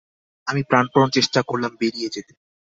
আমি 0.47 0.61
প্রাণপণ 0.63 1.07
চেষ্টা 1.09 1.39
করলাম 1.41 1.71
বেরিয়ে 1.81 2.13
যেতে। 2.15 2.31